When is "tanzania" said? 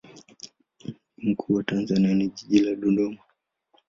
1.63-2.13